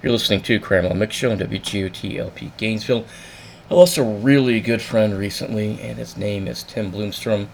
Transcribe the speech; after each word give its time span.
You're 0.00 0.12
listening 0.12 0.42
to 0.42 0.60
Crammel 0.60 0.94
Mix 0.94 1.16
Show 1.16 1.32
on 1.32 1.40
WGOT 1.40 2.56
Gainesville. 2.56 3.04
I 3.68 3.74
lost 3.74 3.98
a 3.98 4.02
really 4.04 4.60
good 4.60 4.80
friend 4.80 5.18
recently, 5.18 5.80
and 5.80 5.98
his 5.98 6.16
name 6.16 6.46
is 6.46 6.62
Tim 6.62 6.92
Bloomstrom. 6.92 7.48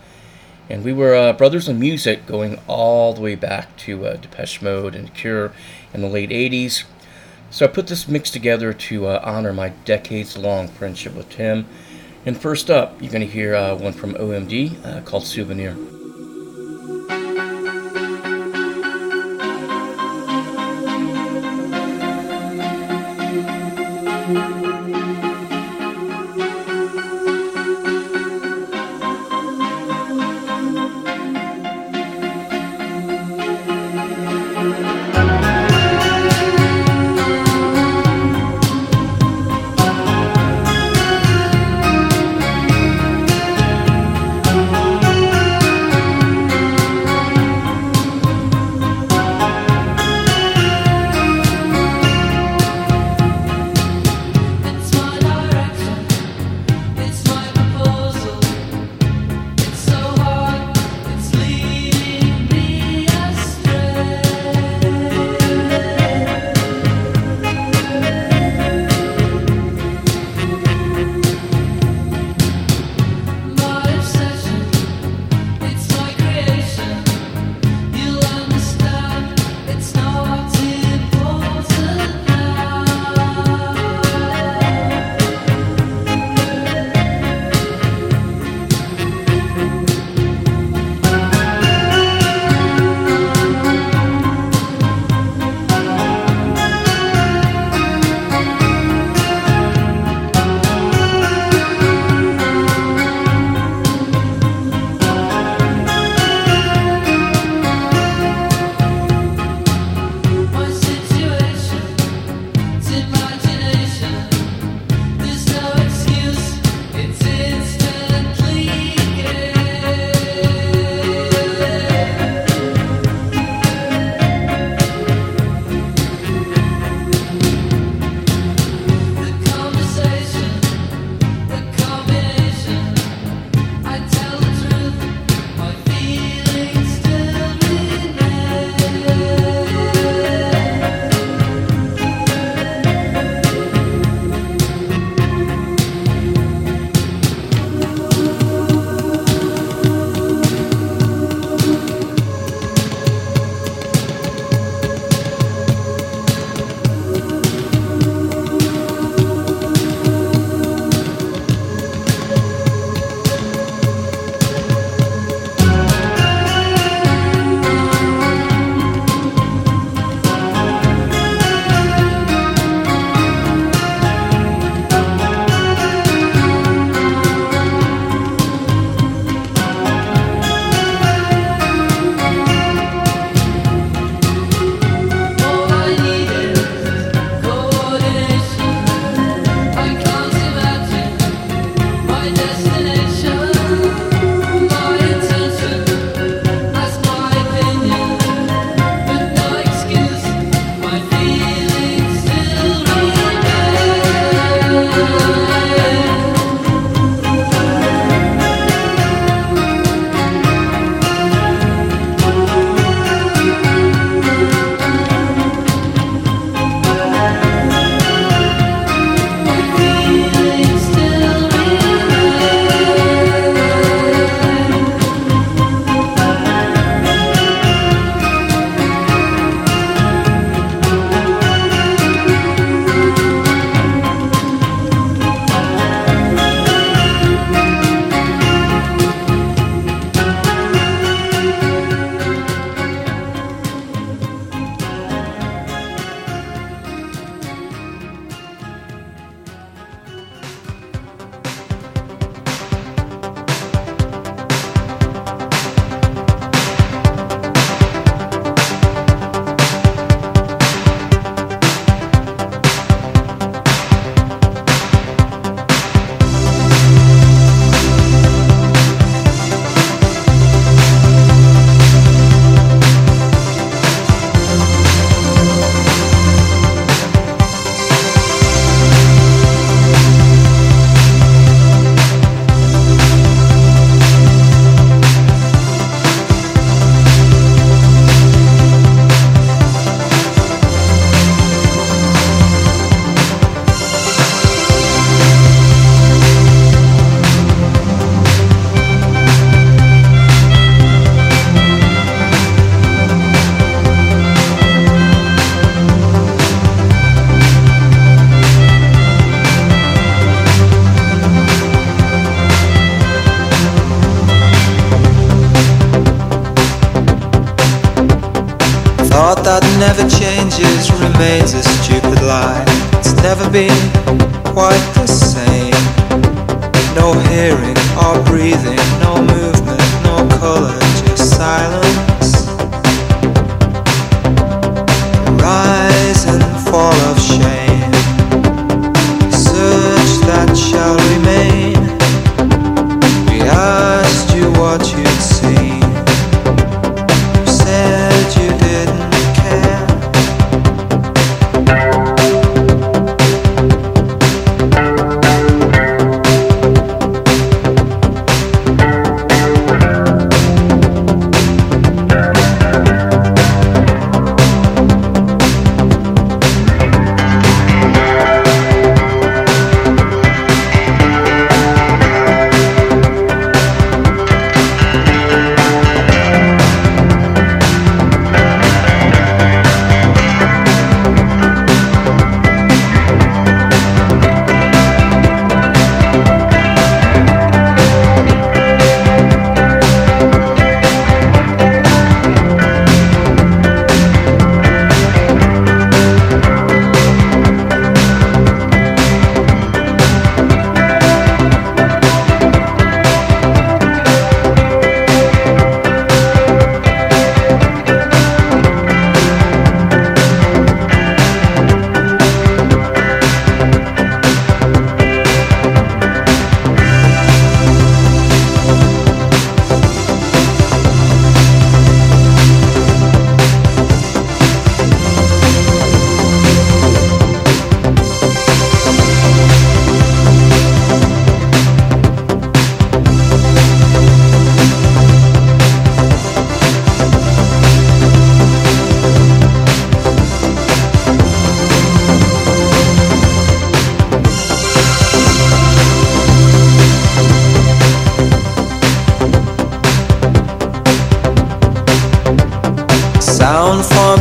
And 0.68 0.84
we 0.84 0.92
were 0.92 1.14
uh, 1.14 1.32
brothers 1.32 1.70
in 1.70 1.80
music 1.80 2.26
going 2.26 2.60
all 2.66 3.14
the 3.14 3.22
way 3.22 3.34
back 3.34 3.74
to 3.78 4.04
uh, 4.04 4.16
Depeche 4.16 4.60
Mode 4.60 4.94
and 4.94 5.14
Cure 5.14 5.52
in 5.94 6.02
the 6.02 6.08
late 6.08 6.28
80s. 6.28 6.84
So 7.48 7.64
I 7.64 7.68
put 7.68 7.86
this 7.86 8.08
mix 8.08 8.30
together 8.30 8.74
to 8.74 9.06
uh, 9.06 9.22
honor 9.24 9.54
my 9.54 9.70
decades 9.86 10.36
long 10.36 10.68
friendship 10.68 11.14
with 11.14 11.30
Tim. 11.30 11.64
And 12.26 12.36
first 12.36 12.70
up, 12.70 13.00
you're 13.00 13.10
going 13.10 13.26
to 13.26 13.32
hear 13.32 13.54
uh, 13.54 13.74
one 13.74 13.94
from 13.94 14.12
OMD 14.12 14.84
uh, 14.84 15.00
called 15.00 15.24
Souvenir. 15.24 15.74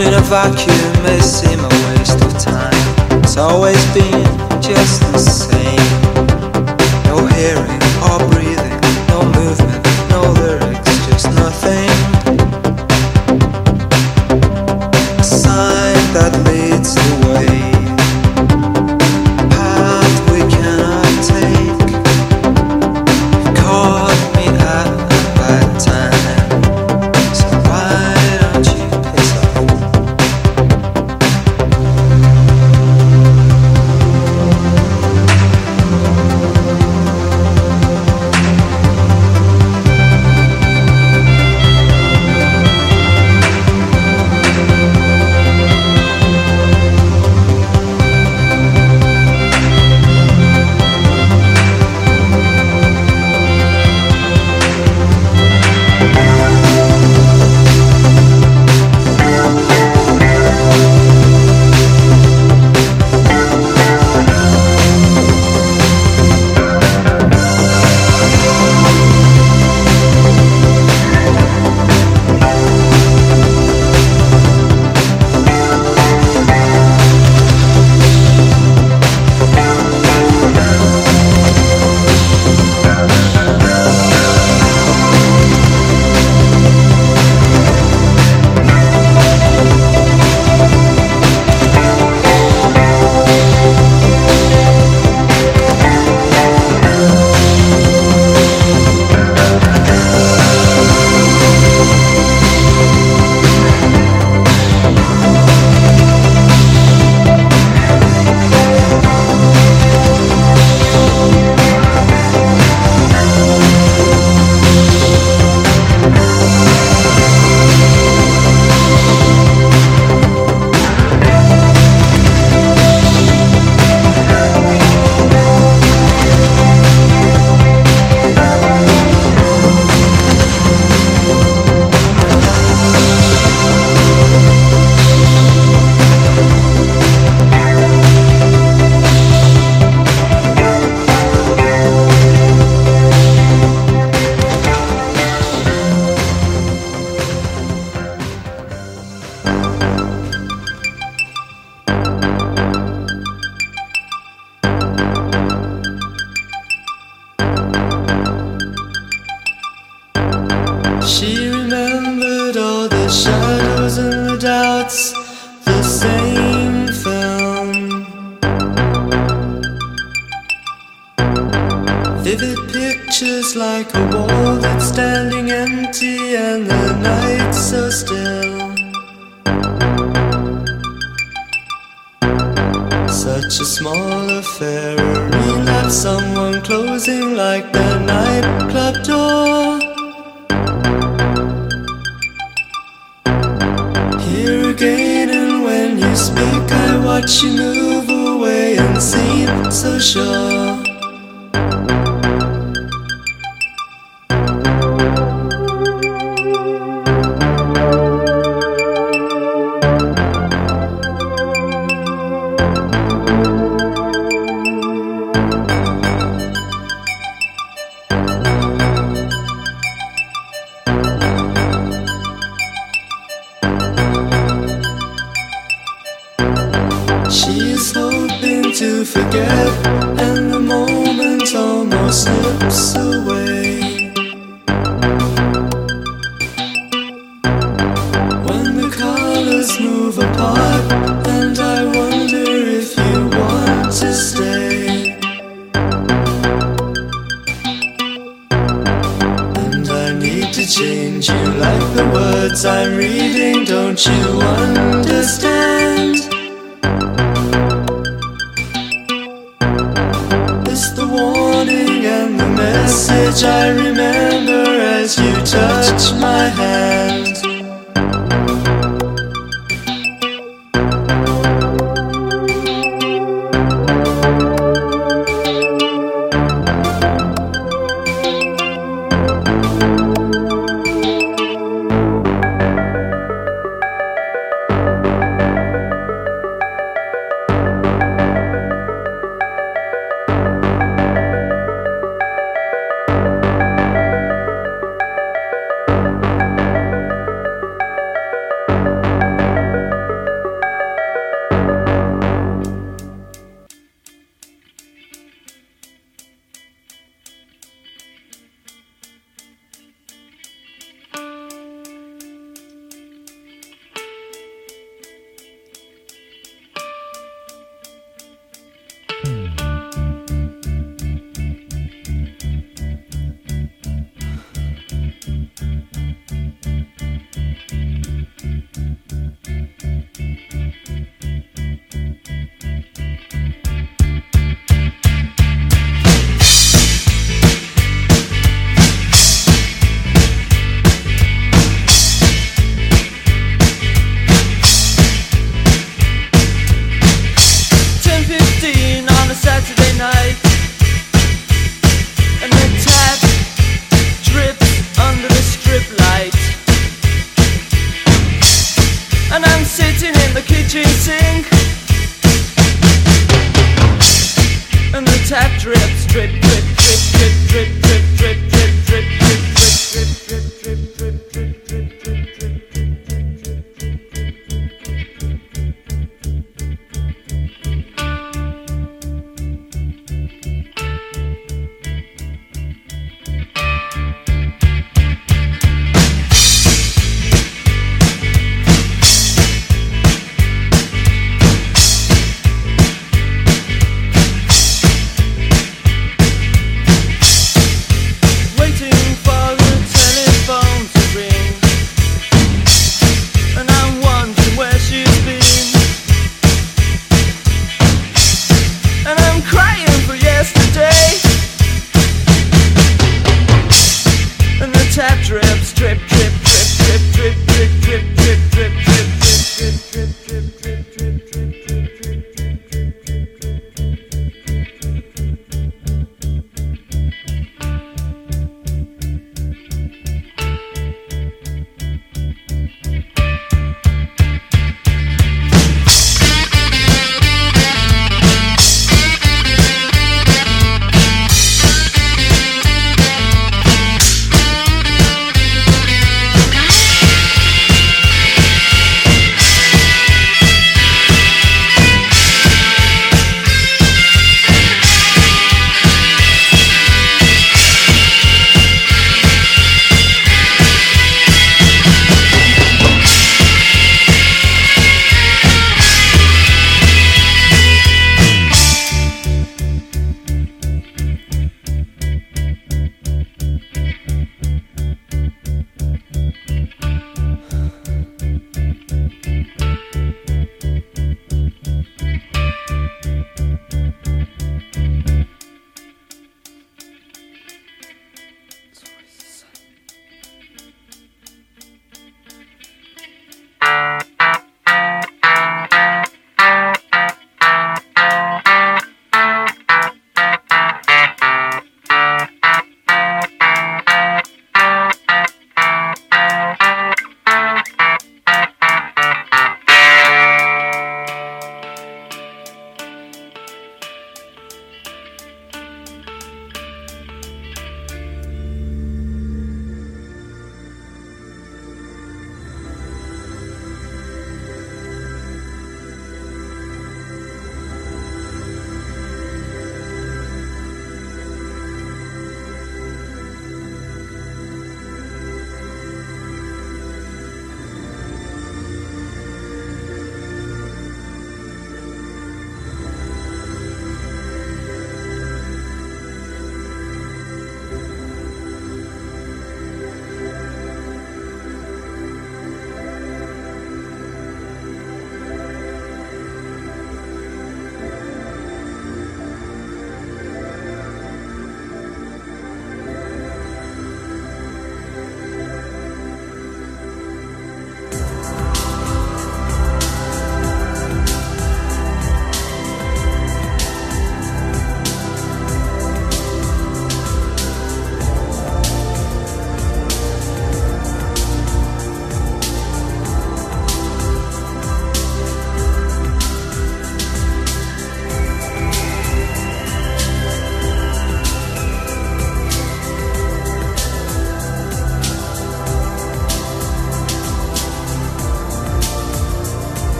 in 0.00 0.14
a 0.14 0.20
vacuum 0.20 1.02
may 1.02 1.20
seem 1.20 1.60
a 1.60 1.68
waste 1.68 2.20
of 2.24 2.38
time. 2.38 2.72
It's 3.22 3.36
always 3.36 3.82
been 3.92 4.24
just 4.60 5.00
the 5.12 5.18
same. 5.18 5.59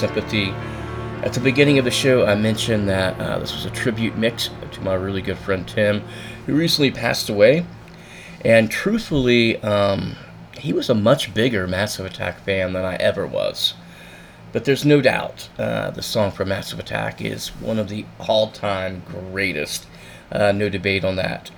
Sympathy. 0.00 0.48
At 1.22 1.34
the 1.34 1.40
beginning 1.40 1.78
of 1.78 1.84
the 1.84 1.90
show, 1.90 2.24
I 2.24 2.34
mentioned 2.34 2.88
that 2.88 3.20
uh, 3.20 3.38
this 3.38 3.52
was 3.52 3.66
a 3.66 3.70
tribute 3.70 4.16
mix 4.16 4.48
to 4.72 4.80
my 4.80 4.94
really 4.94 5.20
good 5.20 5.36
friend 5.36 5.68
Tim, 5.68 6.00
who 6.46 6.54
recently 6.54 6.90
passed 6.90 7.28
away. 7.28 7.66
And 8.42 8.70
truthfully, 8.70 9.62
um, 9.62 10.16
he 10.56 10.72
was 10.72 10.88
a 10.88 10.94
much 10.94 11.34
bigger 11.34 11.66
Massive 11.66 12.06
Attack 12.06 12.40
fan 12.40 12.72
than 12.72 12.82
I 12.82 12.94
ever 12.94 13.26
was. 13.26 13.74
But 14.52 14.64
there's 14.64 14.86
no 14.86 15.02
doubt 15.02 15.50
uh, 15.58 15.90
the 15.90 16.00
song 16.00 16.30
from 16.30 16.48
Massive 16.48 16.78
Attack 16.78 17.20
is 17.20 17.48
one 17.48 17.78
of 17.78 17.90
the 17.90 18.06
all 18.18 18.50
time 18.50 19.02
greatest. 19.06 19.86
Uh, 20.32 20.52
no 20.52 20.70
debate 20.70 21.04
on 21.04 21.16
that. 21.16 21.50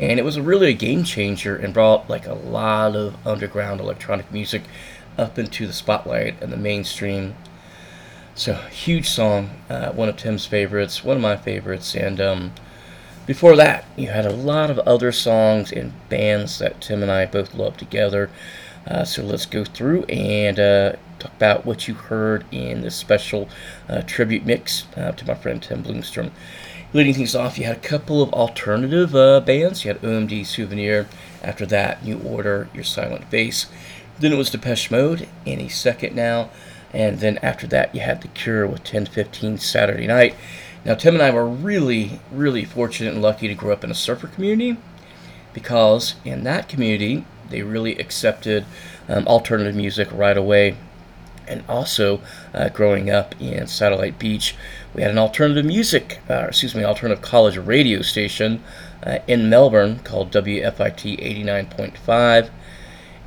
And 0.00 0.18
it 0.18 0.24
was 0.24 0.40
really 0.40 0.70
a 0.70 0.72
game 0.72 1.04
changer 1.04 1.54
and 1.56 1.74
brought 1.74 2.08
like 2.08 2.26
a 2.26 2.32
lot 2.32 2.96
of 2.96 3.16
underground 3.26 3.82
electronic 3.82 4.32
music 4.32 4.62
up 5.18 5.38
into 5.38 5.66
the 5.66 5.74
spotlight 5.74 6.42
and 6.42 6.50
the 6.50 6.56
mainstream. 6.56 7.34
So, 8.34 8.54
huge 8.54 9.10
song, 9.10 9.50
uh, 9.68 9.92
one 9.92 10.08
of 10.08 10.16
Tim's 10.16 10.46
favorites, 10.46 11.04
one 11.04 11.16
of 11.16 11.22
my 11.22 11.36
favorites. 11.36 11.94
And 11.94 12.18
um, 12.18 12.52
before 13.26 13.56
that, 13.56 13.84
you 13.94 14.08
had 14.08 14.24
a 14.24 14.32
lot 14.32 14.70
of 14.70 14.78
other 14.80 15.12
songs 15.12 15.70
and 15.70 15.92
bands 16.08 16.58
that 16.58 16.80
Tim 16.80 17.02
and 17.02 17.12
I 17.12 17.26
both 17.26 17.54
love 17.54 17.76
together. 17.76 18.30
Uh, 18.86 19.04
so 19.04 19.22
let's 19.22 19.44
go 19.44 19.64
through 19.64 20.04
and 20.04 20.58
uh, 20.58 20.94
talk 21.18 21.32
about 21.32 21.66
what 21.66 21.86
you 21.86 21.94
heard 21.94 22.44
in 22.50 22.80
this 22.80 22.96
special 22.96 23.50
uh, 23.88 24.00
tribute 24.02 24.46
mix 24.46 24.86
uh, 24.96 25.12
to 25.12 25.26
my 25.26 25.34
friend 25.34 25.62
Tim 25.62 25.84
Bloomstrom. 25.84 26.30
Leading 26.94 27.14
things 27.14 27.34
off, 27.34 27.58
you 27.58 27.64
had 27.64 27.76
a 27.76 27.80
couple 27.80 28.22
of 28.22 28.32
alternative 28.32 29.14
uh, 29.14 29.40
bands. 29.40 29.84
You 29.84 29.92
had 29.92 30.02
OMD 30.02 30.46
Souvenir. 30.46 31.06
After 31.42 31.66
that, 31.66 32.02
New 32.02 32.18
Order, 32.20 32.68
Your 32.72 32.84
Silent 32.84 33.26
Face. 33.26 33.66
Then 34.18 34.32
it 34.32 34.36
was 34.36 34.50
Depeche 34.50 34.90
Mode, 34.90 35.28
Any 35.46 35.68
Second 35.68 36.16
Now. 36.16 36.50
And 36.92 37.20
then 37.20 37.38
after 37.38 37.66
that, 37.68 37.94
you 37.94 38.02
had 38.02 38.20
The 38.20 38.28
Cure 38.28 38.66
with 38.66 38.80
1015 38.80 39.58
Saturday 39.58 40.06
Night. 40.06 40.34
Now, 40.84 40.94
Tim 40.94 41.14
and 41.14 41.22
I 41.22 41.30
were 41.30 41.46
really, 41.46 42.20
really 42.30 42.64
fortunate 42.64 43.14
and 43.14 43.22
lucky 43.22 43.48
to 43.48 43.54
grow 43.54 43.72
up 43.72 43.84
in 43.84 43.90
a 43.90 43.94
surfer 43.94 44.26
community 44.26 44.76
because 45.52 46.16
in 46.24 46.44
that 46.44 46.68
community, 46.68 47.24
they 47.50 47.62
really 47.62 47.96
accepted 47.98 48.64
um, 49.08 49.26
alternative 49.28 49.74
music 49.74 50.08
right 50.12 50.36
away. 50.36 50.76
And 51.46 51.64
also, 51.68 52.20
uh, 52.54 52.68
growing 52.68 53.10
up 53.10 53.34
in 53.40 53.66
Satellite 53.66 54.18
Beach, 54.18 54.54
we 54.94 55.02
had 55.02 55.10
an 55.10 55.18
alternative 55.18 55.64
music, 55.64 56.20
uh, 56.30 56.46
excuse 56.48 56.74
me, 56.74 56.84
alternative 56.84 57.22
college 57.22 57.56
radio 57.56 58.00
station 58.02 58.62
uh, 59.04 59.18
in 59.26 59.50
Melbourne 59.50 59.98
called 60.00 60.30
WFIT 60.30 61.44
89.5. 61.44 62.50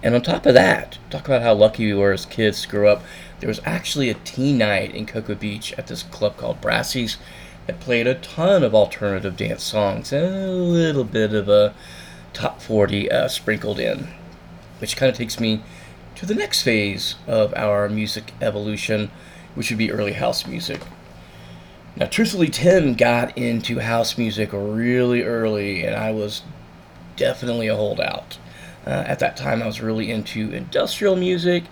And 0.06 0.14
on 0.14 0.22
top 0.22 0.46
of 0.46 0.54
that, 0.54 1.00
talk 1.10 1.26
about 1.26 1.42
how 1.42 1.56
lucky 1.56 1.88
we 1.88 2.00
were 2.00 2.12
as 2.12 2.28
kids 2.28 2.62
to 2.62 2.68
grow 2.68 2.92
up. 2.92 3.02
There 3.40 3.48
was 3.48 3.60
actually 3.66 4.12
a 4.12 4.14
teen 4.14 4.60
night 4.60 4.94
in 4.94 5.08
Cocoa 5.08 5.34
Beach 5.34 5.74
at 5.80 5.88
this 5.88 6.04
club 6.04 6.38
called 6.38 6.62
Brassie's 6.62 7.18
that 7.66 7.80
played 7.80 8.06
a 8.06 8.14
ton 8.14 8.64
of 8.64 8.76
alternative 8.76 9.36
dance 9.36 9.64
songs 9.64 10.14
and 10.14 10.24
a 10.24 10.52
little 10.52 11.06
bit 11.06 11.34
of 11.34 11.50
a 11.50 11.74
top 12.34 12.62
40 12.62 13.10
uh, 13.10 13.28
sprinkled 13.28 13.80
in. 13.80 14.10
Which 14.78 14.96
kind 14.96 15.10
of 15.10 15.18
takes 15.18 15.40
me 15.40 15.64
to 16.14 16.28
the 16.28 16.36
next 16.36 16.62
phase 16.62 17.16
of 17.26 17.52
our 17.56 17.90
music 17.90 18.32
evolution, 18.40 19.10
which 19.56 19.72
would 19.72 19.80
be 19.80 19.92
early 19.92 20.14
house 20.14 20.46
music. 20.46 20.82
Now, 21.96 22.06
truthfully, 22.06 22.50
Tim 22.50 22.94
got 22.94 23.36
into 23.36 23.80
house 23.80 24.20
music 24.20 24.50
really 24.54 25.24
early, 25.24 25.84
and 25.84 25.96
I 25.96 26.12
was 26.12 26.44
definitely 27.16 27.68
a 27.68 27.76
holdout. 27.76 28.38
Uh, 28.86 29.04
at 29.08 29.20
that 29.20 29.36
time, 29.36 29.64
I 29.64 29.66
was 29.66 29.82
really 29.82 30.12
into 30.12 30.52
industrial 30.52 31.16
music, 31.16 31.64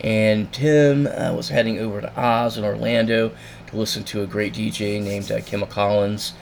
and 0.00 0.52
Tim 0.52 1.06
uh, 1.06 1.32
was 1.32 1.48
heading 1.48 1.78
over 1.78 2.00
to 2.00 2.20
Oz 2.20 2.58
in 2.58 2.64
Orlando 2.64 3.32
to 3.68 3.76
listen 3.76 4.02
to 4.04 4.22
a 4.22 4.26
great 4.26 4.54
DJ 4.54 5.02
named 5.02 5.30
uh, 5.30 5.40
Kim 5.40 5.64
Collins, 5.66 6.34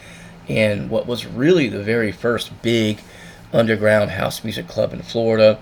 and 0.48 0.90
what 0.90 1.06
was 1.06 1.26
really 1.26 1.68
the 1.68 1.82
very 1.82 2.10
first 2.10 2.50
big 2.62 3.00
underground 3.52 4.10
house 4.10 4.42
music 4.44 4.66
club 4.66 4.92
in 4.92 5.02
Florida, 5.02 5.58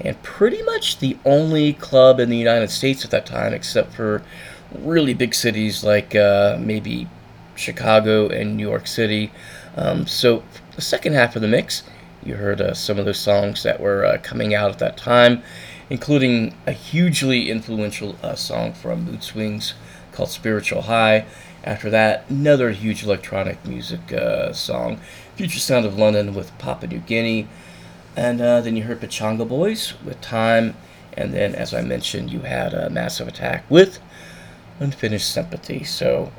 and 0.00 0.20
pretty 0.22 0.62
much 0.62 0.98
the 0.98 1.16
only 1.24 1.72
club 1.74 2.20
in 2.20 2.30
the 2.30 2.36
United 2.36 2.70
States 2.70 3.04
at 3.04 3.10
that 3.10 3.26
time, 3.26 3.52
except 3.52 3.92
for 3.92 4.22
really 4.74 5.14
big 5.14 5.34
cities 5.34 5.84
like 5.84 6.14
uh, 6.14 6.56
maybe 6.60 7.08
Chicago 7.54 8.28
and 8.28 8.56
New 8.56 8.68
York 8.68 8.86
City. 8.86 9.30
Um, 9.76 10.06
so, 10.06 10.42
the 10.74 10.82
second 10.82 11.12
half 11.12 11.36
of 11.36 11.42
the 11.42 11.48
mix, 11.48 11.82
you 12.22 12.36
heard 12.36 12.60
uh, 12.60 12.74
some 12.74 12.98
of 12.98 13.04
those 13.04 13.18
songs 13.18 13.62
that 13.62 13.80
were 13.80 14.04
uh, 14.04 14.18
coming 14.22 14.54
out 14.54 14.70
at 14.70 14.78
that 14.78 14.96
time, 14.96 15.42
including 15.88 16.54
a 16.66 16.72
hugely 16.72 17.50
influential 17.50 18.16
uh, 18.22 18.34
song 18.34 18.72
from 18.72 19.04
Mood 19.04 19.22
Swings 19.22 19.74
called 20.12 20.28
Spiritual 20.28 20.82
High. 20.82 21.26
After 21.64 21.90
that, 21.90 22.24
another 22.28 22.70
huge 22.70 23.04
electronic 23.04 23.64
music 23.66 24.12
uh, 24.12 24.52
song, 24.52 25.00
Future 25.36 25.58
Sound 25.58 25.84
of 25.84 25.98
London 25.98 26.34
with 26.34 26.56
Papua 26.58 26.90
New 26.90 27.00
Guinea. 27.00 27.48
And 28.16 28.40
uh, 28.40 28.60
then 28.60 28.76
you 28.76 28.84
heard 28.84 29.00
Pachanga 29.00 29.46
Boys 29.46 29.94
with 30.04 30.20
Time. 30.20 30.74
And 31.12 31.34
then, 31.34 31.54
as 31.54 31.74
I 31.74 31.82
mentioned, 31.82 32.30
you 32.30 32.40
had 32.40 32.72
a 32.72 32.88
Massive 32.88 33.28
Attack 33.28 33.64
with 33.68 33.98
Unfinished 34.78 35.30
Sympathy. 35.30 35.84
So 35.84 36.32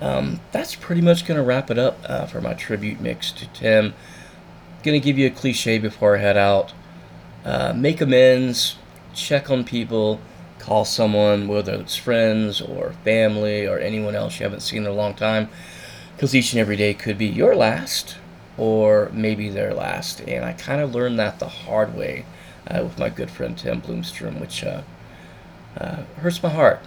um, 0.00 0.40
that's 0.52 0.74
pretty 0.74 1.00
much 1.00 1.26
going 1.26 1.38
to 1.38 1.44
wrap 1.44 1.70
it 1.70 1.78
up 1.78 1.98
uh, 2.04 2.26
for 2.26 2.40
my 2.40 2.54
tribute 2.54 3.00
mix 3.00 3.32
to 3.32 3.46
Tim. 3.48 3.94
Going 4.86 5.00
to 5.00 5.04
give 5.04 5.18
you 5.18 5.26
a 5.26 5.30
cliche 5.30 5.78
before 5.78 6.16
I 6.16 6.20
head 6.20 6.36
out. 6.36 6.72
Uh, 7.44 7.72
make 7.74 8.00
amends, 8.00 8.76
check 9.14 9.50
on 9.50 9.64
people, 9.64 10.20
call 10.60 10.84
someone, 10.84 11.48
whether 11.48 11.74
it's 11.74 11.96
friends 11.96 12.60
or 12.60 12.92
family 13.02 13.66
or 13.66 13.80
anyone 13.80 14.14
else 14.14 14.38
you 14.38 14.44
haven't 14.44 14.60
seen 14.60 14.82
in 14.82 14.86
a 14.86 14.92
long 14.92 15.14
time, 15.14 15.48
because 16.14 16.36
each 16.36 16.52
and 16.52 16.60
every 16.60 16.76
day 16.76 16.94
could 16.94 17.18
be 17.18 17.26
your 17.26 17.56
last 17.56 18.18
or 18.56 19.10
maybe 19.12 19.48
their 19.48 19.74
last. 19.74 20.20
And 20.20 20.44
I 20.44 20.52
kind 20.52 20.80
of 20.80 20.94
learned 20.94 21.18
that 21.18 21.40
the 21.40 21.48
hard 21.48 21.96
way 21.96 22.24
uh, 22.68 22.84
with 22.84 22.96
my 22.96 23.08
good 23.08 23.28
friend 23.28 23.58
Tim 23.58 23.82
Bloomstrom, 23.82 24.40
which 24.40 24.62
uh, 24.62 24.82
uh, 25.76 26.04
hurts 26.18 26.40
my 26.44 26.50
heart. 26.50 26.78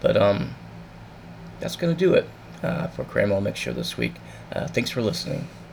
But 0.00 0.16
um, 0.16 0.54
that's 1.60 1.76
going 1.76 1.94
to 1.94 1.98
do 1.98 2.14
it 2.14 2.26
uh, 2.62 2.86
for 2.86 3.04
Cramwell 3.04 3.42
Mix 3.42 3.58
Show 3.58 3.74
this 3.74 3.98
week. 3.98 4.14
Uh, 4.50 4.66
thanks 4.66 4.88
for 4.88 5.02
listening. 5.02 5.46